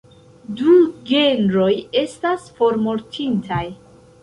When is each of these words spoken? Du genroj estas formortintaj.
Du 0.61 0.71
genroj 1.09 1.69
estas 2.03 2.49
formortintaj. 2.59 3.63